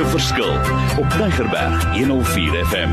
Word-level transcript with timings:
'n 0.00 0.06
verskil 0.06 0.54
op 0.98 1.10
Tigerberg 1.10 1.96
104 1.96 2.66
FM. 2.66 2.90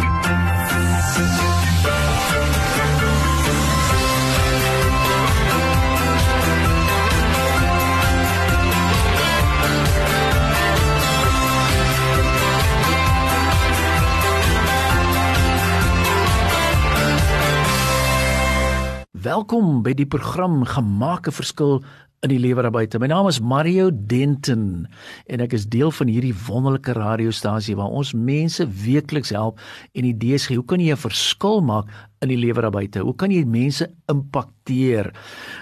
Welkom 19.11 19.82
by 19.83 19.93
die 19.93 20.05
program 20.05 20.65
Gemaak 20.65 21.28
'n 21.28 21.32
verskil 21.32 21.83
in 22.26 22.32
die 22.32 22.39
lewe 22.42 22.64
daar 22.66 22.74
buite. 22.74 22.98
My 23.00 23.10
naam 23.12 23.28
is 23.30 23.38
Mario 23.39 23.92
Denton 23.94 24.88
en 25.30 25.44
ek 25.44 25.54
is 25.54 25.68
deel 25.70 25.92
van 25.94 26.10
hierdie 26.10 26.34
wonderlike 26.48 26.96
radiostasie 26.98 27.76
waar 27.78 27.93
ons 27.93 28.16
mense 28.18 28.66
weekliks 28.66 29.30
help 29.36 29.62
en 29.93 30.07
idees 30.10 30.48
gee. 30.50 30.57
Hoe 30.57 30.66
kan 30.66 30.82
jy 30.82 30.92
'n 30.96 30.98
verskil 30.98 31.62
maak 31.62 31.86
in 32.22 32.31
die 32.31 32.39
lewe 32.39 32.62
daar 32.62 32.73
buite? 32.73 33.03
Hoe 33.06 33.16
kan 33.16 33.31
jy 33.31 33.44
mense 33.45 33.88
impakteer? 34.12 35.12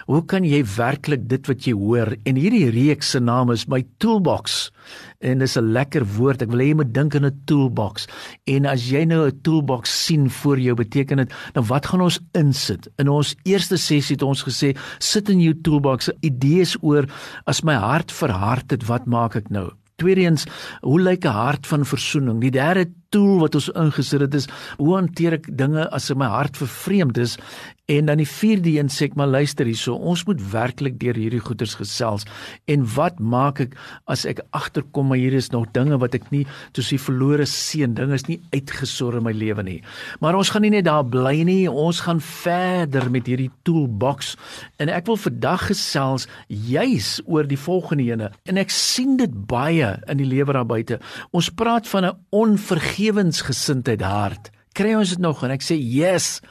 Hoe 0.07 0.21
kan 0.25 0.45
jy 0.47 0.61
werklik 0.75 1.27
dit 1.29 1.47
wat 1.47 1.67
jy 1.67 1.73
hoor? 1.73 2.15
En 2.25 2.39
hierdie 2.39 2.69
reeks 2.73 3.15
se 3.15 3.19
naam 3.19 3.51
is 3.51 3.67
My 3.67 3.83
Toolbox. 3.97 4.71
En 5.19 5.39
dis 5.39 5.57
'n 5.57 5.71
lekker 5.71 6.05
woord. 6.17 6.41
Ek 6.41 6.49
wil 6.49 6.59
hê 6.59 6.67
jy 6.67 6.75
moet 6.75 6.93
dink 6.93 7.15
aan 7.15 7.25
'n 7.25 7.41
toolbox. 7.45 8.07
En 8.45 8.65
as 8.65 8.89
jy 8.89 9.05
nou 9.05 9.27
'n 9.27 9.41
toolbox 9.41 10.05
sien 10.05 10.29
voor 10.29 10.59
jou, 10.59 10.75
beteken 10.75 11.17
dit, 11.17 11.33
dan 11.53 11.65
wat 11.65 11.85
gaan 11.85 12.01
ons 12.01 12.19
insit? 12.33 12.87
In 12.97 13.09
ons 13.09 13.35
eerste 13.43 13.77
sessie 13.77 14.15
het 14.15 14.21
ons 14.21 14.43
gesê, 14.43 14.77
sit 14.99 15.29
in 15.29 15.39
jou 15.39 15.53
toolbox 15.61 16.09
idees 16.21 16.77
oor 16.81 17.05
as 17.45 17.63
my 17.63 17.73
hart 17.73 18.11
verhard 18.11 18.71
het, 18.71 18.85
wat 18.85 19.05
maak 19.05 19.35
ek 19.35 19.49
nou? 19.49 19.71
Tweedens, 19.95 20.43
hoe 20.81 20.99
lyk 20.99 21.23
'n 21.25 21.31
hart 21.31 21.67
van 21.67 21.85
versoening? 21.85 22.41
Die 22.41 22.51
derde 22.51 22.91
tool 23.09 23.39
wat 23.39 23.55
ons 23.55 23.69
ingesit 23.69 24.21
het 24.21 24.33
is 24.33 24.47
hoe 24.77 24.95
hanteer 24.95 25.33
ek 25.33 25.47
dinge 25.57 25.89
as 25.89 26.11
my 26.13 26.27
hart 26.27 26.57
vervreemd 26.57 27.17
is? 27.17 27.37
En 27.85 28.05
dan 28.05 28.17
die 28.17 28.25
vierde 28.25 28.71
een 28.79 28.87
sê 28.89 29.05
ek 29.05 29.15
maar 29.19 29.29
luister 29.29 29.67
hierso, 29.69 29.93
ons 29.93 30.23
moet 30.25 30.39
werklik 30.49 30.95
deur 30.97 31.17
hierdie 31.21 31.41
goeters 31.43 31.75
gesels. 31.77 32.23
En 32.65 32.81
wat 32.95 33.19
maak 33.21 33.61
ek 33.61 33.75
as 34.09 34.23
ek 34.25 34.41
agterkom 34.57 35.11
maar 35.11 35.21
hier 35.21 35.35
is 35.37 35.51
nog 35.53 35.67
dinge 35.75 35.99
wat 36.01 36.17
ek 36.17 36.25
nie 36.33 36.47
soos 36.71 36.89
die 36.89 37.01
verlore 37.01 37.45
seun, 37.45 37.93
dinge 37.93 38.17
is 38.17 38.25
nie 38.25 38.39
uitgesorg 38.55 39.19
in 39.21 39.27
my 39.27 39.35
lewe 39.37 39.67
nie. 39.67 39.77
Maar 40.17 40.39
ons 40.39 40.49
gaan 40.49 40.65
nie 40.65 40.73
net 40.73 40.87
daar 40.89 41.05
bly 41.05 41.35
nie, 41.45 41.69
ons 41.69 42.01
gaan 42.07 42.23
verder 42.25 43.05
met 43.13 43.29
hierdie 43.29 43.51
toolbox. 43.69 44.33
En 44.81 44.89
ek 44.89 45.05
wil 45.05 45.21
vandag 45.21 45.69
gesels 45.69 46.25
juis 46.49 47.19
oor 47.29 47.45
die 47.45 47.61
volgende 47.61 48.09
ene. 48.09 48.33
En 48.49 48.57
ek 48.57 48.73
sien 48.73 49.13
dit 49.21 49.41
baie 49.45 49.93
in 50.09 50.23
die 50.23 50.31
lewe 50.33 50.57
daar 50.57 50.65
buite. 50.65 50.97
Ons 51.37 51.53
praat 51.53 51.85
van 51.93 52.05
'n 52.05 52.17
onvergewensgesindheid 52.33 54.01
hart. 54.01 54.49
Kry 54.73 54.95
ons 54.97 55.09
dit 55.13 55.19
nog 55.19 55.43
en 55.43 55.51
ek 55.51 55.61
sê 55.61 55.77
yes. 55.77 56.41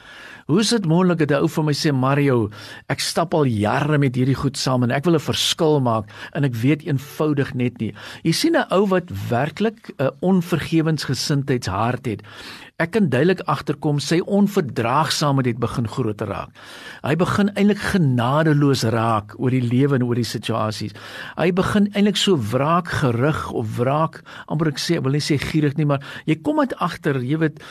Hoe 0.45 0.59
is 0.61 0.69
dit 0.69 0.83
moontlik 0.85 1.17
dat 1.17 1.31
'n 1.31 1.41
ou 1.41 1.47
vir 1.49 1.63
my 1.63 1.73
sê 1.73 1.91
Mario, 1.91 2.49
ek 2.87 2.99
stap 2.99 3.33
al 3.33 3.45
jare 3.49 3.97
met 3.97 4.15
hierdie 4.15 4.37
goed 4.37 4.57
saam 4.57 4.83
en 4.83 4.91
ek 4.91 5.05
wil 5.05 5.15
'n 5.15 5.19
verskil 5.19 5.79
maak 5.81 6.05
en 6.33 6.43
ek 6.43 6.53
weet 6.53 6.85
eenvoudig 6.85 7.55
net 7.55 7.79
nie. 7.79 7.93
Jy 8.23 8.31
sien 8.31 8.55
'n 8.55 8.69
ou 8.69 8.85
wat 8.85 9.09
werklik 9.29 9.89
'n 9.97 10.11
onvergewensgesindheidshart 10.21 12.05
het. 12.05 12.21
Ek 12.75 12.89
kan 12.91 13.05
duidelik 13.07 13.39
agterkom 13.47 14.01
sy 14.03 14.17
onverdraagsaamheid 14.27 15.47
het 15.47 15.59
begin 15.63 15.85
groter 15.87 16.27
raak. 16.27 16.57
Hy 17.05 17.13
begin 17.15 17.47
eintlik 17.53 17.79
genadeloos 17.79 18.83
raak 18.91 19.31
oor 19.39 19.55
die 19.55 19.63
lewe 19.63 19.95
en 19.95 20.03
oor 20.03 20.19
die 20.19 20.27
situasies. 20.27 20.91
Hy 21.37 21.53
begin 21.55 21.87
eintlik 21.93 22.19
so 22.19 22.35
wraak 22.35 22.91
gerig 22.99 23.39
of 23.55 23.77
wraak, 23.79 24.19
amper 24.51 24.73
ek 24.73 24.83
sê, 24.83 24.99
ek 24.99 25.07
wil 25.07 25.15
nie 25.15 25.23
sê 25.23 25.39
gierig 25.39 25.79
nie, 25.79 25.87
maar 25.87 26.03
jy 26.27 26.35
kom 26.43 26.59
uit 26.59 26.75
agter, 26.83 27.21
jy 27.23 27.39
weet, 27.45 27.63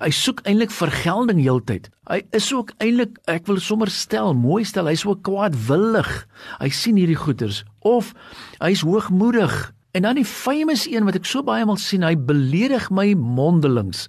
hy 0.00 0.12
soek 0.22 0.40
eintlik 0.48 0.72
vergelding 0.72 1.44
heeltyd. 1.44 1.92
Hy 2.08 2.22
is 2.40 2.48
ook 2.56 2.72
eintlik, 2.80 3.20
ek 3.28 3.52
wil 3.52 3.60
sommer 3.60 3.92
stel, 3.92 4.32
mooi 4.32 4.64
stel, 4.64 4.88
hy's 4.88 5.04
ook 5.04 5.20
kwaadwillig. 5.28 6.14
Hy 6.62 6.72
sien 6.72 6.96
hierdie 6.96 7.20
goeters 7.20 7.60
of 7.84 8.14
hy's 8.56 8.88
hoogmoedig 8.88 9.66
En 9.96 10.04
dan 10.04 10.18
die 10.18 10.26
famous 10.28 10.84
een 10.84 11.06
wat 11.08 11.16
ek 11.16 11.24
so 11.24 11.40
baie 11.46 11.64
maal 11.64 11.78
sien, 11.80 12.02
hy 12.04 12.12
beledig 12.28 12.90
my 12.92 13.06
mondelings. 13.16 14.02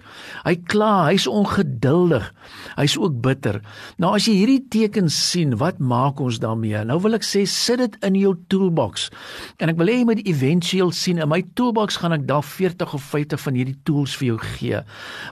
Hy 0.44 0.58
kla, 0.68 1.06
hy's 1.08 1.30
ongeduldig. 1.32 2.26
Hy's 2.76 2.98
ook 3.00 3.22
bitter. 3.24 3.62
Nou 4.02 4.10
as 4.18 4.26
jy 4.28 4.34
hierdie 4.42 4.66
tekens 4.74 5.16
sien, 5.30 5.56
wat 5.62 5.80
maak 5.80 6.20
ons 6.20 6.42
daarmee? 6.44 6.82
Nou 6.90 6.98
wil 7.06 7.16
ek 7.16 7.24
sê 7.24 7.46
sit 7.48 7.80
dit 7.80 7.96
in 8.04 8.18
jou 8.20 8.34
toolbox. 8.52 9.08
En 9.64 9.72
ek 9.72 9.80
wil 9.80 9.94
hê 9.94 9.96
jy 10.02 10.10
moet 10.10 10.24
éventueel 10.28 10.92
sien 10.92 11.22
in 11.24 11.32
my 11.32 11.40
toolbox 11.56 12.02
gaan 12.02 12.18
ek 12.18 12.28
daar 12.28 12.44
40 12.44 12.98
of 12.98 13.08
50 13.14 13.44
van 13.46 13.62
hierdie 13.62 13.78
tools 13.88 14.18
vir 14.20 14.34
jou 14.34 14.38
gee. 14.58 14.84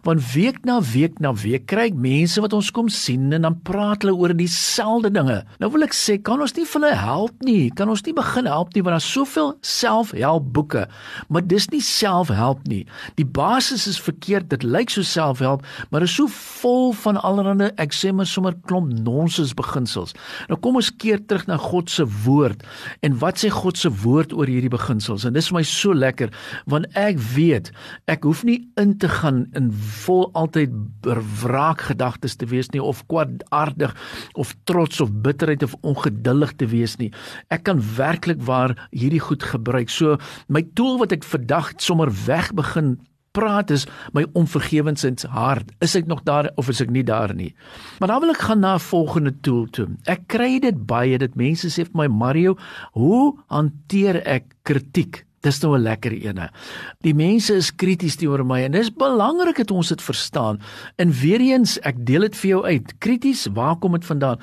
Want 0.08 0.24
week 0.32 0.64
na 0.64 0.80
week 0.94 1.20
na 1.20 1.34
week 1.36 1.68
kry 1.68 1.90
ek 1.90 2.00
mense 2.00 2.40
wat 2.40 2.56
ons 2.56 2.72
kom 2.72 2.88
sien 2.88 3.28
en 3.36 3.50
dan 3.50 3.60
praat 3.68 4.08
hulle 4.08 4.16
oor 4.16 4.32
dieselfde 4.38 5.12
dinge. 5.12 5.42
Nou 5.60 5.74
wil 5.76 5.84
ek 5.90 5.98
sê, 5.98 6.16
kan 6.16 6.40
ons 6.40 6.56
nie 6.56 6.64
vir 6.64 6.80
hulle 6.80 6.96
help 7.04 7.44
nie? 7.44 7.68
Kan 7.76 7.92
ons 7.92 8.08
nie 8.08 8.16
begin 8.16 8.48
help 8.48 8.72
nie 8.72 8.86
want 8.86 9.02
daar's 9.02 9.12
soveel 9.12 9.56
selfhelp 9.66 10.45
boeke, 10.54 10.86
maar 11.30 11.46
dis 11.46 11.68
nie 11.74 11.82
selfhelp 11.84 12.66
nie. 12.70 12.84
Die 13.20 13.26
basis 13.26 13.88
is 13.88 14.00
verkeerd. 14.02 14.50
Dit 14.52 14.64
lyk 14.64 14.92
so 14.94 15.06
selfhelp, 15.06 15.66
maar 15.90 16.06
is 16.06 16.16
so 16.16 16.30
vol 16.32 16.94
van 17.06 17.20
allerlei 17.22 17.72
ek 17.82 17.94
sê 17.96 18.12
maar 18.16 18.30
sommer 18.30 18.56
klomp 18.70 18.94
nonsens 19.06 19.54
beginsels. 19.58 20.16
Nou 20.50 20.58
kom 20.62 20.80
ons 20.80 20.92
keer 21.02 21.22
terug 21.28 21.48
na 21.50 21.58
God 21.62 21.92
se 21.92 22.06
woord. 22.26 22.64
En 23.06 23.18
wat 23.22 23.42
sê 23.42 23.52
God 23.54 23.80
se 23.80 23.92
woord 24.04 24.34
oor 24.36 24.50
hierdie 24.50 24.72
beginsels? 24.72 25.26
En 25.26 25.36
dis 25.36 25.50
vir 25.52 25.60
my 25.60 25.66
so 25.68 25.96
lekker 25.96 26.34
want 26.72 26.90
ek 27.00 27.20
weet 27.34 27.72
ek 28.12 28.26
hoef 28.28 28.44
nie 28.48 28.60
in 28.82 28.96
te 29.02 29.10
gaan 29.12 29.46
in 29.58 29.72
vol 30.06 30.28
altyd 30.38 30.74
wraakgedagtes 31.06 32.38
te 32.40 32.50
wees 32.52 32.72
nie 32.74 32.84
of 32.84 33.04
kwaadaardig 33.12 33.94
of 34.40 34.54
trots 34.70 35.02
of 35.04 35.14
bitterheid 35.26 35.64
of 35.66 35.76
ongeduldig 35.86 36.56
te 36.60 36.70
wees 36.72 36.98
nie. 37.02 37.12
Ek 37.54 37.66
kan 37.68 37.82
werklik 37.98 38.42
waar 38.46 38.76
hierdie 38.92 39.22
goed 39.24 39.44
gebruik. 39.46 39.92
So 39.92 40.18
My 40.48 40.64
tool 40.74 40.98
wat 40.98 41.12
ek 41.12 41.24
vandag 41.24 41.74
sommer 41.78 42.12
weg 42.26 42.54
begin 42.54 42.98
praat 43.36 43.72
is 43.76 43.86
my 44.16 44.24
onvergewensins 44.40 45.28
hart. 45.36 45.74
Is 45.84 45.96
ek 46.00 46.08
nog 46.08 46.24
daar 46.28 46.50
of 46.56 46.72
is 46.72 46.82
ek 46.84 46.94
nie 46.94 47.04
daar 47.04 47.36
nie? 47.36 47.52
Maar 48.00 48.14
dan 48.14 48.24
wil 48.24 48.34
ek 48.36 48.48
gaan 48.48 48.64
na 48.64 48.76
'n 48.76 48.88
volgende 48.88 49.34
tool 49.42 49.68
toe. 49.70 49.88
Ek 50.08 50.28
kry 50.28 50.60
dit 50.60 50.78
baie 50.88 51.18
dit 51.18 51.36
mense 51.36 51.68
sê 51.68 51.84
vir 51.84 51.96
my 51.96 52.08
Mario, 52.08 52.58
hoe 52.94 53.36
hanteer 53.50 54.24
ek 54.26 54.56
kritiek? 54.64 55.26
Dis 55.46 55.62
nou 55.62 55.76
'n 55.78 55.84
lekker 55.84 56.12
ene. 56.12 56.50
Die 57.02 57.14
mense 57.14 57.54
is 57.54 57.70
krities 57.70 58.16
teenoor 58.16 58.44
my 58.46 58.64
en 58.64 58.72
dis 58.72 58.90
belangrik 58.90 59.58
dat 59.58 59.72
ons 59.72 59.90
dit 59.90 60.02
verstaan. 60.02 60.60
En 60.98 61.12
weer 61.12 61.40
eens, 61.40 61.78
ek 61.86 62.06
deel 62.06 62.22
dit 62.22 62.36
vir 62.36 62.50
jou 62.50 62.64
uit. 62.66 63.00
Krities, 63.00 63.48
waar 63.54 63.76
kom 63.76 63.92
dit 63.92 64.06
vandaan? 64.06 64.40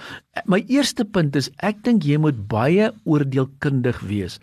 My 0.46 0.64
eerste 0.68 1.04
punt 1.04 1.36
is 1.36 1.50
ek 1.58 1.82
dink 1.82 2.04
jy 2.04 2.18
moet 2.18 2.48
baie 2.48 2.92
oordeelkundig 3.04 4.00
wees. 4.00 4.38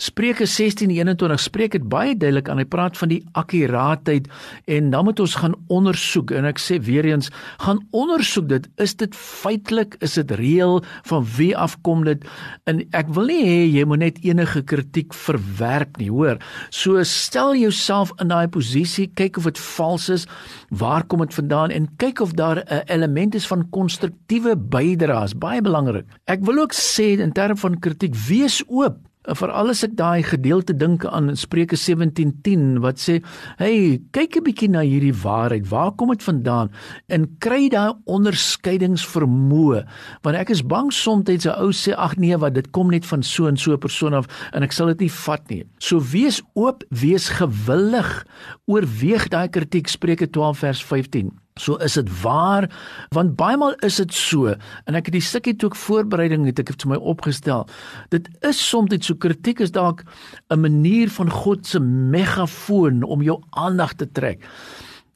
Spreuke 0.00 0.46
16:21 0.48 1.36
spreek 1.36 1.74
dit 1.76 1.82
baie 1.92 2.14
duidelik 2.16 2.48
aan. 2.48 2.56
Hy 2.62 2.64
praat 2.64 2.96
van 2.96 3.10
die 3.12 3.20
akkuraatheid 3.36 4.30
en 4.64 4.86
dan 4.94 5.04
moet 5.04 5.20
ons 5.20 5.34
gaan 5.42 5.54
ondersoek 5.68 6.32
en 6.32 6.48
ek 6.48 6.56
sê 6.58 6.78
weer 6.80 7.04
eens, 7.04 7.28
gaan 7.60 7.82
ondersoek 7.92 8.48
dit. 8.48 8.68
Is 8.80 8.96
dit 8.96 9.12
feitelik? 9.16 9.98
Is 10.00 10.16
dit 10.16 10.32
reëel? 10.40 10.80
Van 11.10 11.26
wie 11.36 11.50
afkom 11.52 12.06
dit? 12.08 12.24
En 12.64 12.80
ek 12.96 13.12
wil 13.12 13.28
nie 13.28 13.44
hê 13.44 13.58
jy 13.74 13.84
moet 13.84 14.00
net 14.00 14.22
enige 14.24 14.62
kritiek 14.64 15.12
verwerp 15.12 16.00
nie, 16.00 16.08
hoor. 16.08 16.40
So 16.70 17.04
stel 17.04 17.52
jouself 17.60 18.14
in 18.24 18.32
daai 18.32 18.48
posisie, 18.48 19.10
kyk 19.20 19.36
of 19.36 19.50
dit 19.52 19.60
vals 19.60 20.08
is, 20.08 20.26
waar 20.72 21.04
kom 21.04 21.20
dit 21.26 21.36
vandaan 21.36 21.76
en 21.76 21.90
kyk 22.00 22.24
of 22.24 22.32
daar 22.40 22.64
'n 22.64 22.88
element 22.88 23.34
is 23.34 23.46
van 23.46 23.68
konstruktiewe 23.68 24.56
bydraes, 24.56 25.36
baie 25.36 25.60
belangrik. 25.60 26.08
Ek 26.24 26.40
wil 26.40 26.58
ook 26.58 26.72
sê 26.72 27.20
in 27.20 27.32
terme 27.32 27.56
van 27.56 27.78
kritiek, 27.78 28.16
wees 28.16 28.64
oop 28.66 29.09
Veral 29.20 29.68
as 29.68 29.82
ek 29.84 29.98
daai 29.98 30.22
gedeelte 30.24 30.72
dink 30.72 31.02
aan 31.04 31.34
Spreuke 31.36 31.76
17:10 31.76 32.80
wat 32.80 32.96
sê, 32.96 33.20
"Hey, 33.58 34.00
kyk 34.12 34.36
'n 34.36 34.44
bietjie 34.44 34.70
na 34.70 34.80
hierdie 34.80 35.12
waarheid. 35.12 35.68
Waar 35.68 35.92
kom 35.92 36.08
dit 36.08 36.22
vandaan?" 36.22 36.70
En 37.06 37.36
kry 37.38 37.68
daai 37.68 37.92
onderskeidingsvermoë. 38.06 39.84
Want 40.22 40.36
ek 40.36 40.50
is 40.50 40.62
bang 40.62 40.90
soms 40.90 41.28
'n 41.28 41.52
ou 41.60 41.70
sê, 41.70 41.92
"Ag 41.92 42.16
nee, 42.16 42.34
wat 42.36 42.54
dit 42.54 42.70
kom 42.70 42.88
net 42.88 43.04
van 43.04 43.22
so 43.22 43.46
en 43.46 43.58
so 43.58 43.72
'n 43.72 43.78
persoon 43.78 44.14
af 44.14 44.26
en 44.54 44.62
ek 44.62 44.72
sal 44.72 44.86
dit 44.86 45.00
nie 45.00 45.12
vat 45.12 45.50
nie." 45.50 45.64
So 45.78 46.00
wees 46.00 46.40
oop, 46.54 46.82
wees 46.88 47.28
gewillig. 47.28 48.26
Oorweeg 48.66 49.28
daai 49.28 49.48
kritiek 49.48 49.86
Spreuke 49.86 50.30
12 50.30 50.58
vers 50.58 50.82
15. 50.82 51.30
So 51.60 51.76
is 51.84 51.98
dit 51.98 52.08
waar 52.22 52.68
want 53.14 53.36
baie 53.36 53.58
maal 53.60 53.76
is 53.86 53.98
dit 54.00 54.14
so 54.16 54.54
en 54.54 54.98
ek 54.98 55.10
het 55.10 55.16
die 55.18 55.24
stukkie 55.24 55.56
toe 55.60 55.68
ek 55.70 55.78
voorbereiding 55.82 56.46
het 56.48 56.62
ek 56.62 56.72
het 56.72 56.86
vir 56.86 56.94
my 56.94 57.00
opgestel. 57.12 57.66
Dit 58.14 58.30
is 58.46 58.60
soms 58.60 58.92
net 58.92 59.04
so 59.04 59.18
kritiek 59.20 59.60
is 59.60 59.74
dalk 59.76 60.04
'n 60.50 60.60
manier 60.60 61.10
van 61.10 61.30
God 61.30 61.66
se 61.66 61.80
megafoon 61.80 63.02
om 63.02 63.22
jou 63.22 63.42
aandag 63.50 63.94
te 63.94 64.08
trek. 64.08 64.40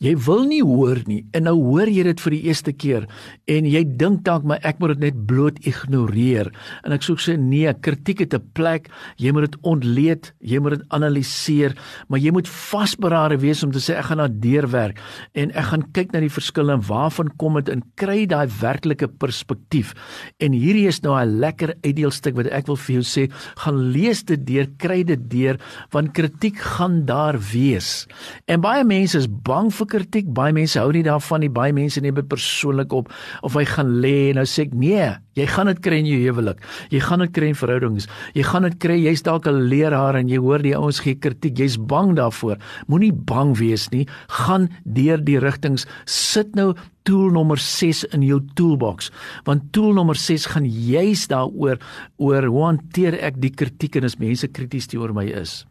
Jy 0.04 0.12
wil 0.26 0.42
nie 0.44 0.60
hoor 0.60 0.98
nie 1.08 1.22
en 1.32 1.46
nou 1.48 1.54
hoor 1.56 1.88
jy 1.88 2.02
dit 2.04 2.20
vir 2.20 2.34
die 2.34 2.42
eerste 2.50 2.72
keer 2.76 3.06
en 3.48 3.68
jy 3.68 3.80
dink 3.96 4.20
dalk 4.26 4.44
maar 4.44 4.60
ek 4.68 4.80
moet 4.82 4.92
dit 4.94 5.04
net 5.06 5.20
bloot 5.28 5.60
ignoreer. 5.64 6.50
En 6.84 6.92
ek 6.92 7.06
sê 7.06 7.14
so, 7.16 7.36
nee, 7.40 7.72
kritiek 7.72 8.20
het 8.20 8.34
'n 8.34 8.44
plek. 8.52 8.90
Jy 9.16 9.32
moet 9.32 9.50
dit 9.50 9.56
ontleed, 9.62 10.32
jy 10.40 10.58
moet 10.60 10.76
dit 10.76 10.84
analiseer, 10.90 11.72
maar 12.08 12.20
jy 12.20 12.32
moet 12.32 12.48
vasberade 12.48 13.40
wees 13.40 13.62
om 13.64 13.72
te 13.72 13.80
sê 13.80 13.96
ek 13.96 14.04
gaan 14.10 14.18
na 14.18 14.28
deurwerk 14.28 15.00
en 15.34 15.50
ek 15.50 15.64
gaan 15.72 15.92
kyk 15.92 16.12
na 16.12 16.20
die 16.20 16.28
verskille 16.28 16.72
en 16.72 16.82
waarvan 16.82 17.30
kom 17.38 17.54
dit 17.54 17.68
en 17.68 17.82
kry 17.96 18.26
daai 18.26 18.48
werklike 18.60 19.08
perspektief. 19.08 19.94
En 20.38 20.52
hierdie 20.52 20.88
is 20.88 21.00
nou 21.00 21.16
'n 21.16 21.40
lekker 21.40 21.74
uitdeelstuk 21.82 22.36
wat 22.36 22.46
ek 22.46 22.66
wil 22.66 22.76
vir 22.76 23.00
jou 23.00 23.02
sê, 23.02 23.32
gaan 23.56 23.92
lees 23.92 24.22
dit 24.22 24.46
deur, 24.46 24.66
kry 24.76 25.02
dit 25.02 25.30
deur 25.30 25.56
want 25.92 26.12
kritiek 26.12 26.58
gaan 26.58 27.06
daar 27.06 27.38
wees. 27.52 28.06
En 28.46 28.60
baie 28.60 28.84
mense 28.84 29.18
is 29.18 29.26
bang 29.26 29.72
vir 29.72 29.86
kritiek. 29.94 30.29
Baie 30.35 30.55
mense 30.56 30.79
hou 30.81 30.91
nie 30.94 31.05
daarvan 31.06 31.44
nie. 31.44 31.50
Baie 31.52 31.75
mense 31.76 32.02
neem 32.02 32.19
dit 32.19 32.29
persoonlik 32.31 32.93
op 32.96 33.12
of 33.46 33.58
hy 33.58 33.64
gaan 33.70 33.93
lê 34.02 34.14
en 34.31 34.41
nou 34.41 34.46
sê 34.49 34.67
ek 34.67 34.75
nee, 34.79 35.11
jy 35.38 35.46
gaan 35.50 35.70
dit 35.70 35.82
kry 35.85 36.00
in 36.02 36.11
jou 36.11 36.20
huwelik. 36.25 36.62
Jy 36.94 37.02
gaan 37.06 37.25
dit 37.25 37.35
kry 37.37 37.50
in 37.52 37.58
verhoudings. 37.58 38.08
Jy 38.37 38.46
gaan 38.50 38.69
dit 38.69 38.79
kry. 38.82 38.99
Jy's 39.05 39.25
dalk 39.26 39.46
'n 39.49 39.69
leraar 39.70 40.17
en 40.17 40.29
jy 40.29 40.38
hoor 40.38 40.62
die 40.62 40.76
ouens 40.76 41.00
gee 41.00 41.14
kritiek. 41.14 41.58
Jy's 41.58 41.76
bang 41.76 42.17
daarvoor. 42.17 42.58
Moenie 42.88 43.12
bang 43.12 43.56
wees 43.58 43.91
nie. 43.91 44.06
Gaan 44.29 44.69
deur 44.85 45.19
die 45.19 45.38
rigtings. 45.38 45.87
Sit 46.06 46.55
nou 46.55 46.75
tool 47.05 47.31
nommer 47.31 47.58
6 47.61 48.05
in 48.17 48.23
jou 48.23 48.40
toolbox 48.56 49.11
want 49.44 49.73
tool 49.76 49.93
nommer 49.93 50.17
6 50.17 50.47
gaan 50.55 50.64
juis 50.64 51.26
daaroor 51.29 51.76
oor 52.17 52.49
hoe 52.49 52.64
hanteer 52.64 53.19
ek 53.20 53.40
die 53.43 53.52
kritiek 53.52 53.97
en 53.97 54.05
as 54.08 54.17
mense 54.17 54.49
krities 54.49 54.88
teenoor 54.88 55.12
my 55.12 55.26
is. 55.29 55.64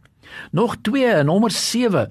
Nog 0.52 0.76
2, 0.82 1.24
nommer 1.24 1.52
7. 1.52 2.10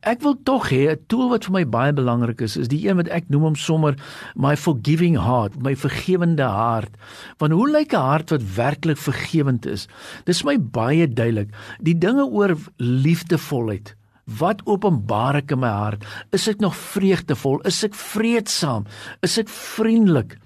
Ek 0.00 0.22
wil 0.24 0.36
tog 0.48 0.70
hê 0.72 0.90
'n 0.90 1.04
tool 1.08 1.28
wat 1.28 1.44
vir 1.44 1.52
my 1.52 1.64
baie 1.64 1.92
belangrik 1.92 2.40
is, 2.40 2.56
is 2.56 2.68
die 2.68 2.88
een 2.88 2.96
wat 2.96 3.08
ek 3.08 3.28
noem 3.28 3.42
hom 3.42 3.56
sommer 3.56 3.96
my 4.34 4.56
forgiving 4.56 5.16
heart, 5.18 5.60
my 5.62 5.76
vergewende 5.76 6.48
hart. 6.48 6.96
Want 7.38 7.52
hoe 7.52 7.68
lyk 7.68 7.92
'n 7.92 8.00
hart 8.00 8.30
wat 8.30 8.42
werklik 8.56 8.96
vergewend 8.96 9.66
is? 9.66 9.88
Dis 10.24 10.44
my 10.44 10.56
baie 10.56 11.06
duidelik. 11.06 11.50
Die 11.80 11.98
dinge 11.98 12.24
oor 12.24 12.56
liefdevolheid. 12.78 13.94
Wat 14.38 14.62
openbaar 14.64 15.36
ek 15.42 15.50
in 15.50 15.60
my 15.60 15.68
hart? 15.68 16.04
Is 16.32 16.48
ek 16.48 16.60
nog 16.60 16.76
vreugdevol? 16.76 17.60
Is 17.66 17.84
ek 17.84 17.94
vreedsaam? 17.94 18.86
Is 19.22 19.38
ek 19.38 19.48
vriendelik? 19.48 20.38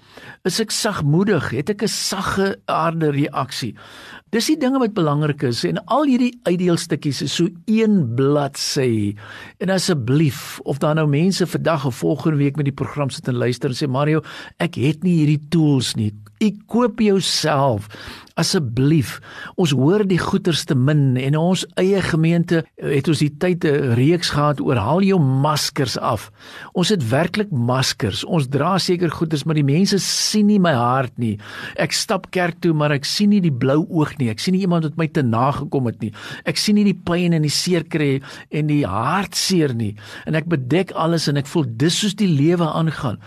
Is 0.43 0.59
ek 0.59 0.71
sagmoedig? 0.71 1.49
Het 1.51 1.69
ek 1.69 1.83
'n 1.83 1.87
sagge 1.87 2.59
aarde 2.65 3.11
reaksie? 3.11 3.75
Dis 4.29 4.47
die 4.47 4.57
dinge 4.57 4.79
wat 4.79 4.93
belangrik 4.93 5.43
is 5.43 5.63
en 5.63 5.77
al 5.85 6.03
hierdie 6.03 6.39
uitdeelstukkies 6.43 7.21
is 7.21 7.35
so 7.35 7.47
een 7.65 8.15
bladsy. 8.15 9.15
En 9.59 9.69
asseblief, 9.69 10.59
of 10.63 10.77
daar 10.77 10.95
nou 10.95 11.07
mense 11.07 11.47
vandag 11.47 11.85
of 11.85 11.95
volgende 11.95 12.37
week 12.37 12.55
met 12.55 12.65
die 12.65 12.73
program 12.73 13.09
sit 13.09 13.27
en 13.27 13.35
luister 13.35 13.69
en 13.69 13.75
sê 13.75 13.87
Mario, 13.87 14.21
ek 14.57 14.75
het 14.75 15.03
nie 15.03 15.15
hierdie 15.21 15.47
tools 15.49 15.95
nie. 15.95 16.11
Ek 16.43 16.55
koop 16.67 16.99
jouself 16.99 17.87
asseblief 18.39 19.19
ons 19.55 19.71
hoor 19.75 20.03
die 20.07 20.19
goeierste 20.19 20.75
min 20.75 21.15
en 21.19 21.37
ons 21.39 21.63
eie 21.79 22.01
gemeente 22.03 22.63
het 22.75 23.07
ons 23.07 23.21
die 23.23 23.31
tyd 23.31 23.63
'n 23.63 23.95
reeks 23.95 24.33
gehad 24.35 24.59
oor 24.59 24.75
haal 24.75 25.01
jou 25.01 25.19
maskers 25.19 25.97
af. 25.97 26.31
Ons 26.73 26.89
het 26.89 27.09
werklik 27.09 27.51
maskers. 27.51 28.25
Ons 28.25 28.47
dra 28.47 28.77
seker 28.77 29.09
goeders 29.09 29.45
maar 29.45 29.55
die 29.55 29.63
mense 29.63 29.99
sien 29.99 30.47
nie 30.47 30.59
my 30.59 30.73
hart 30.73 31.17
nie. 31.17 31.39
Ek 31.77 31.93
stap 31.93 32.31
kerk 32.31 32.59
toe 32.59 32.73
maar 32.73 32.91
ek 32.91 33.05
sien 33.05 33.29
nie 33.29 33.41
die 33.41 33.51
blou 33.51 33.87
oog 33.89 34.17
nie. 34.17 34.29
Ek 34.29 34.39
sien 34.39 34.53
nie 34.53 34.61
iemand 34.61 34.83
wat 34.83 34.97
my 34.97 35.07
te 35.07 35.23
nagekom 35.23 35.85
het 35.85 36.01
nie. 36.01 36.11
Ek 36.45 36.57
sien 36.57 36.75
nie 36.75 36.83
die 36.83 36.99
pyn 37.05 37.33
en 37.33 37.41
die 37.41 37.49
seer 37.49 37.83
kry 37.83 38.21
en 38.51 38.67
die 38.67 38.83
hartseer 38.85 39.73
nie. 39.73 39.95
En 40.25 40.35
ek 40.35 40.45
bedek 40.45 40.91
alles 40.91 41.27
en 41.27 41.37
ek 41.37 41.47
voel 41.47 41.65
dis 41.67 41.99
soos 41.99 42.15
die 42.15 42.27
lewe 42.27 42.67
aangaan. 42.67 43.17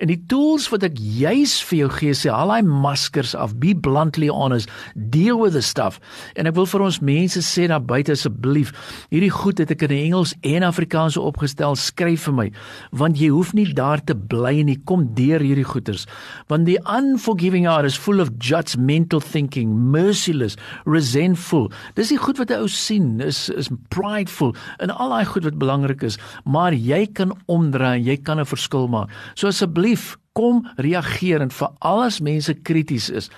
En 0.00 0.08
die 0.08 0.24
tools 0.26 0.68
wat 0.70 0.82
ek 0.82 0.98
juis 0.98 1.62
vir 1.62 1.78
jou 1.78 1.90
gee 1.90 2.12
sê 2.12 2.30
haal 2.30 2.48
daai 2.48 2.62
maskers 2.62 3.34
af. 3.34 3.54
Be 3.54 3.72
bluntly 3.74 4.28
honest 4.28 4.55
is 4.56 4.66
deal 4.94 5.38
with 5.40 5.54
the 5.56 5.62
stuff. 5.62 6.00
En 6.36 6.48
ek 6.48 6.56
wil 6.56 6.68
vir 6.70 6.84
ons 6.86 7.00
mense 7.04 7.42
sê 7.44 7.66
daar 7.70 7.84
buite 7.84 8.14
asseblief 8.16 8.72
hierdie 9.12 9.32
goed 9.32 9.60
het 9.62 9.72
ek 9.74 9.86
in 9.88 9.94
Engels 9.96 10.34
en 10.46 10.66
Afrikaans 10.66 11.18
opgestel 11.20 11.76
skryf 11.76 12.26
vir 12.28 12.36
my 12.36 12.48
want 12.96 13.20
jy 13.20 13.30
hoef 13.34 13.52
nie 13.56 13.66
daar 13.76 14.02
te 14.02 14.16
bly 14.16 14.62
nie. 14.66 14.78
Kom 14.88 15.06
deur 15.16 15.42
hierdie 15.44 15.66
goeters. 15.66 16.06
Want 16.50 16.66
die 16.68 16.78
unforgiving 16.82 17.66
heart 17.68 17.88
is 17.88 17.98
full 17.98 18.20
of 18.22 18.32
judgmental 18.38 19.22
thinking 19.22 19.72
merciless 19.92 20.56
resentful. 20.84 21.70
Dis 21.98 22.12
die 22.14 22.20
goed 22.20 22.38
wat 22.38 22.50
'n 22.50 22.62
ou 22.64 22.68
sien 22.68 23.20
is 23.20 23.48
is 23.50 23.70
prideful 23.88 24.54
en 24.78 24.90
al 24.90 25.10
daai 25.10 25.24
goed 25.24 25.44
wat 25.44 25.58
belangrik 25.58 26.02
is. 26.02 26.18
Maar 26.44 26.72
jy 26.74 27.06
kan 27.06 27.32
omdraai 27.46 28.02
jy 28.02 28.16
kan 28.16 28.40
'n 28.40 28.44
verskil 28.44 28.88
maak. 28.88 29.10
So 29.34 29.48
asseblief 29.48 30.16
kom 30.36 30.64
reageer 30.76 31.40
en 31.40 31.52
vir 31.52 31.72
alles 31.80 32.20
mense 32.20 32.52
krities 32.68 33.08
is. 33.10 33.30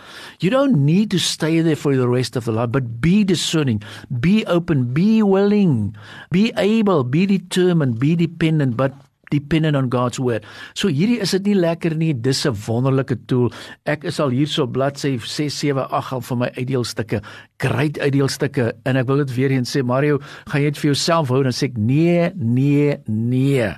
You 0.42 0.50
don't 0.50 0.84
need 0.84 1.10
to 1.14 1.22
stay 1.22 1.62
there 1.62 1.78
for 1.78 1.96
the 1.96 2.08
rest 2.10 2.36
of 2.36 2.44
the 2.44 2.52
life, 2.52 2.72
but 2.74 3.00
be 3.00 3.24
discerning, 3.24 3.82
be 4.20 4.44
open, 4.46 4.92
be 4.92 5.22
willing, 5.22 5.94
be 6.30 6.50
able, 6.56 7.04
be 7.04 7.26
determined, 7.26 7.98
be 7.98 8.16
dependent, 8.16 8.76
but 8.76 8.92
dependent 9.30 9.76
on 9.76 9.90
God's 9.92 10.18
word. 10.18 10.44
So 10.74 10.88
hierdie 10.88 11.20
is 11.20 11.34
dit 11.36 11.50
nie 11.50 11.58
lekker 11.58 11.94
nie, 12.00 12.14
dis 12.14 12.46
'n 12.46 12.56
wonderlike 12.66 13.16
tool. 13.28 13.52
Ek 13.84 14.04
is 14.04 14.20
al 14.20 14.30
hierso 14.32 14.66
bladsy 14.66 15.18
6 15.20 15.52
7 15.52 15.84
8 15.92 16.12
al 16.12 16.20
vir 16.20 16.36
my 16.36 16.50
uitdeelstukke, 16.56 17.20
great 17.60 17.98
uitdeelstukke 17.98 18.72
en 18.84 18.96
ek 18.96 19.06
wil 19.06 19.18
dit 19.24 19.36
weer 19.36 19.50
eens 19.50 19.76
sê 19.76 19.84
Mario, 19.84 20.18
gaan 20.48 20.62
jy 20.62 20.70
dit 20.70 20.78
vir 20.78 20.88
jouself 20.94 21.28
hou 21.28 21.44
en 21.44 21.52
sê 21.52 21.68
ek 21.68 21.76
nee, 21.76 22.32
nee, 22.34 22.96
nee 23.06 23.76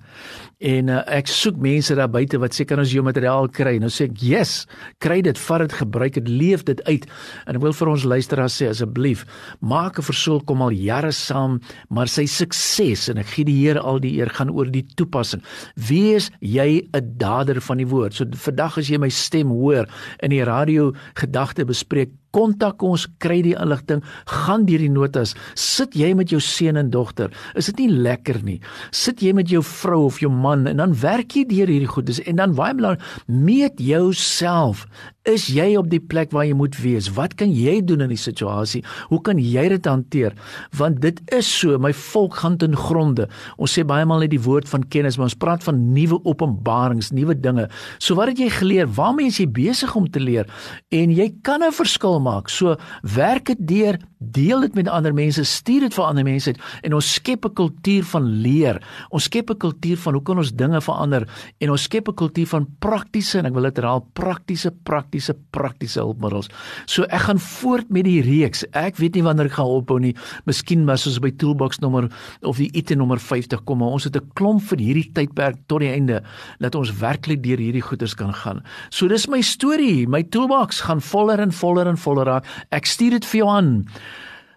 en 0.61 0.93
uh, 0.93 1.01
ek 1.09 1.31
soek 1.33 1.57
mense 1.61 1.95
daar 1.97 2.11
buite 2.13 2.39
wat 2.41 2.55
sê 2.57 2.67
kan 2.69 2.81
ons 2.83 2.93
jou 2.93 3.03
materiaal 3.05 3.49
kry. 3.49 3.79
Nou 3.81 3.89
sê 3.93 4.07
ek 4.11 4.21
yes 4.25 4.67
kry 5.01 5.21
dit 5.25 5.39
vat 5.47 5.65
dit 5.65 5.77
gebruik 5.81 6.19
dit 6.19 6.29
leef 6.29 6.65
dit 6.69 6.81
uit. 6.89 7.07
En 7.49 7.57
ek 7.57 7.65
wil 7.65 7.77
vir 7.77 7.93
ons 7.95 8.07
luisteraars 8.13 8.59
sê 8.61 8.69
asseblief 8.71 9.25
maak 9.61 9.99
'n 9.99 10.09
versoek 10.11 10.47
kom 10.47 10.63
al 10.63 10.77
jare 10.77 11.13
saam 11.13 11.61
maar 11.89 12.09
sy 12.09 12.27
sukses 12.27 13.09
en 13.09 13.19
ek 13.19 13.33
gee 13.35 13.45
die 13.45 13.59
Here 13.61 13.81
al 13.81 14.01
die 14.01 14.17
eer 14.21 14.31
gaan 14.31 14.51
oor 14.51 14.69
die 14.69 14.87
toepassing. 14.97 15.43
Wees 15.77 16.31
jy 16.41 16.89
'n 16.93 17.17
dader 17.17 17.61
van 17.61 17.79
die 17.79 17.89
woord. 17.89 18.15
So 18.15 18.25
vandag 18.25 18.79
as 18.79 18.89
jy 18.89 18.99
my 18.99 19.09
stem 19.09 19.49
hoor 19.49 19.89
in 20.23 20.31
die 20.31 20.45
radio 20.45 20.93
gedagte 21.15 21.65
bespreek 21.65 22.20
kontak 22.37 22.83
ons, 22.87 23.07
kry 23.23 23.41
die 23.43 23.57
inligting, 23.59 24.03
gaan 24.31 24.67
deur 24.69 24.83
die 24.83 24.93
notas. 24.93 25.35
Sit 25.59 25.97
jy 25.99 26.13
met 26.19 26.31
jou 26.31 26.41
seun 26.41 26.81
en 26.81 26.91
dogter? 26.91 27.31
Is 27.59 27.71
dit 27.73 27.85
nie 27.85 28.03
lekker 28.09 28.43
nie? 28.47 28.59
Sit 28.95 29.23
jy 29.25 29.35
met 29.37 29.51
jou 29.53 29.63
vrou 29.67 30.05
of 30.09 30.21
jou 30.23 30.31
man 30.33 30.67
en 30.71 30.83
dan 30.83 30.97
werk 31.03 31.37
jy 31.37 31.47
deur 31.51 31.71
hierdie 31.71 31.91
goedes 31.91 32.23
en 32.27 32.41
dan 32.41 32.57
baie 32.59 32.77
belangrik, 32.77 33.05
meet 33.27 33.81
jouself. 33.83 34.87
Is 35.29 35.51
jy 35.53 35.75
op 35.77 35.91
die 35.93 36.01
plek 36.01 36.31
waar 36.33 36.47
jy 36.49 36.55
moet 36.57 36.79
wees? 36.81 37.11
Wat 37.13 37.35
kan 37.37 37.51
jy 37.53 37.75
doen 37.85 38.01
in 38.07 38.13
die 38.15 38.21
situasie? 38.21 38.81
Hoe 39.11 39.19
kan 39.21 39.37
jy 39.37 39.67
dit 39.69 39.89
hanteer? 39.89 40.33
Want 40.79 41.03
dit 41.05 41.19
is 41.37 41.45
so, 41.45 41.77
my 41.77 41.91
volk 41.93 42.39
gaan 42.41 42.57
ten 42.57 42.73
gronde. 42.79 43.27
Ons 43.61 43.75
sê 43.77 43.85
baie 43.85 44.07
maal 44.09 44.25
net 44.25 44.33
die 44.33 44.41
woord 44.41 44.71
van 44.73 44.87
kennis, 44.89 45.19
maar 45.19 45.29
ons 45.29 45.37
praat 45.37 45.67
van 45.67 45.83
nuwe 45.93 46.23
openbarings, 46.25 47.13
nuwe 47.13 47.37
dinge. 47.37 47.67
So 48.01 48.17
wat 48.17 48.33
het 48.33 48.41
jy 48.41 48.49
geleer? 48.55 48.89
Waarmee 48.97 49.29
is 49.29 49.43
jy 49.43 49.49
besig 49.61 49.93
om 49.99 50.09
te 50.09 50.23
leer? 50.25 50.49
En 50.89 51.13
jy 51.13 51.29
kan 51.45 51.61
'n 51.63 51.73
verskil 51.73 52.20
maak. 52.23 52.49
So 52.49 52.77
werk 53.03 53.47
dit 53.47 53.59
deur, 53.69 53.99
deel 54.21 54.61
dit 54.61 54.75
met 54.75 54.89
ander 54.89 55.15
mense, 55.17 55.45
stuur 55.45 55.87
dit 55.87 55.95
vir 55.97 56.05
ander 56.05 56.25
mense 56.25 56.53
en 56.85 56.95
ons 56.95 57.13
skep 57.15 57.47
'n 57.47 57.55
kultuur 57.55 58.05
van 58.05 58.25
leer. 58.43 58.83
Ons 59.11 59.25
skep 59.25 59.51
'n 59.51 59.57
kultuur 59.57 59.97
van 59.97 60.15
hoe 60.15 60.23
kan 60.23 60.39
ons 60.39 60.53
dinge 60.53 60.81
verander 60.81 61.29
en 61.61 61.71
ons 61.71 61.83
skep 61.83 62.09
'n 62.09 62.15
kultuur 62.15 62.47
van 62.47 62.67
praktiese 62.79 63.39
en 63.39 63.47
ek 63.47 63.55
wil 63.55 63.63
dit 63.63 63.77
herhaal, 63.77 64.07
praktiese 64.13 64.71
praktiese 64.85 65.35
praktiese 65.51 66.01
hulpmiddels. 66.01 66.49
So 66.87 67.03
ek 67.05 67.21
gaan 67.21 67.39
voort 67.39 67.91
met 67.91 68.05
die 68.05 68.21
reeks. 68.21 68.65
Ek 68.73 68.97
weet 68.97 69.15
nie 69.15 69.23
wanneer 69.23 69.47
ek 69.47 69.53
gaan 69.53 69.67
ophou 69.67 69.99
nie. 69.99 70.15
Miskien 70.45 70.85
maar 70.85 70.99
soos 70.99 71.19
by 71.19 71.31
toolbox 71.31 71.81
nommer 71.81 72.11
of 72.43 72.57
die 72.57 72.71
item 72.75 72.99
nommer 72.99 73.19
50 73.19 73.65
kom, 73.65 73.79
maar 73.79 73.89
ons 73.89 74.05
het 74.05 74.17
'n 74.17 74.31
klomp 74.35 74.63
vir 74.63 74.79
hierdie 74.79 75.13
tydperk 75.13 75.57
tot 75.67 75.81
die 75.81 75.89
einde 75.89 76.23
dat 76.61 76.75
ons 76.75 76.91
werklik 77.01 77.43
deur 77.43 77.59
hierdie 77.59 77.83
goeders 77.83 78.15
kan 78.15 78.35
gaan. 78.35 78.63
So 78.91 79.09
dis 79.09 79.29
my 79.29 79.41
storie. 79.41 80.07
My 80.07 80.23
toolbox 80.23 80.81
gaan 80.81 81.01
voller 81.01 81.41
en 81.41 81.53
voller 81.53 81.87
en 81.87 81.97
voller 81.97 82.10
voller 82.11 82.29
raak. 82.35 82.45
Ek 82.75 82.87
stuur 82.91 83.19
dit 83.19 83.31
vir 83.33 83.39
jou 83.45 83.49
aan. 83.51 83.71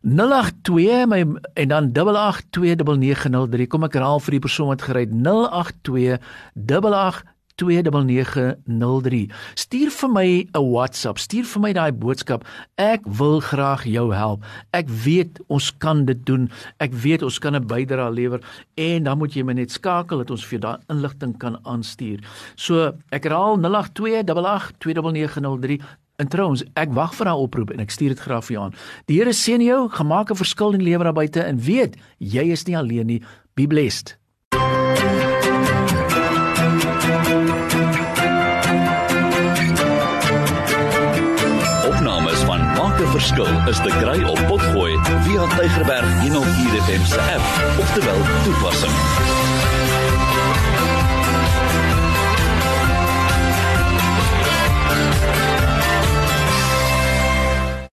082 0.03 1.05
my 1.07 1.22
en 1.55 1.67
dan 1.72 1.91
8829903 1.95 3.67
kom 3.72 3.83
ek 3.88 3.93
herhaal 3.95 4.19
vir 4.19 4.36
die 4.36 4.43
persoon 4.43 4.74
wat 4.74 4.83
gery 4.83 5.05
082 5.07 6.19
2903 7.55 9.29
stuur 9.53 9.91
vir 9.91 10.10
my 10.10 10.48
'n 10.53 10.72
WhatsApp. 10.72 11.17
Stuur 11.19 11.45
vir 11.45 11.62
my 11.62 11.74
daai 11.74 11.91
boodskap. 11.91 12.45
Ek 12.77 13.01
wil 13.05 13.39
graag 13.39 13.83
jou 13.86 14.13
help. 14.13 14.43
Ek 14.72 14.89
weet 14.89 15.39
ons 15.48 15.77
kan 15.77 16.05
dit 16.05 16.25
doen. 16.25 16.50
Ek 16.79 16.93
weet 16.93 17.22
ons 17.24 17.39
kan 17.39 17.55
'n 17.55 17.67
bydrae 17.67 18.12
lewer 18.13 18.41
en 18.75 19.03
dan 19.03 19.17
moet 19.17 19.33
jy 19.33 19.43
my 19.43 19.53
net 19.53 19.72
skakel 19.72 20.17
dat 20.17 20.31
ons 20.31 20.45
vir 20.45 20.60
daai 20.60 20.77
inligting 20.89 21.38
kan 21.38 21.60
aanstuur. 21.63 22.19
So 22.55 22.93
ek 23.12 23.24
herhaal 23.24 23.57
082 23.57 24.24
8829903 24.24 25.81
En 26.15 26.27
trouens, 26.27 26.63
ek 26.77 26.91
wag 26.93 27.15
vir 27.17 27.25
daai 27.25 27.41
oproep 27.41 27.72
en 27.74 27.82
ek 27.82 27.93
stuur 27.93 28.13
dit 28.13 28.20
graag 28.22 28.46
vir 28.46 28.55
jou 28.55 28.65
aan. 28.67 28.75
Die 29.10 29.17
Here 29.17 29.34
seën 29.34 29.62
jou, 29.65 29.89
gemaak 29.89 30.29
'n 30.32 30.36
verskil 30.36 30.74
in 30.74 30.84
lewe 30.84 31.03
daar 31.03 31.13
buite 31.13 31.41
en 31.41 31.58
weet, 31.58 31.98
jy 32.20 32.51
is 32.51 32.65
nie 32.65 32.77
alleen 32.77 33.08
nie. 33.08 33.22
Be 33.55 33.67
blessed. 33.67 34.17
Opnames 41.89 42.41
van 42.46 42.62
Maak 42.77 43.00
'n 43.01 43.12
Verskil 43.12 43.67
is 43.67 43.77
te 43.77 43.91
kry 44.01 44.24
op 44.24 44.39
Potgooi 44.48 44.93
via 45.25 45.43
Tigerberg 45.58 46.22
104 46.22 46.82
FM 46.86 47.03
se 47.05 47.20
app 47.20 47.79
of 47.79 47.93
te 47.93 48.01
wel 48.05 48.22
toepassing. 48.43 50.02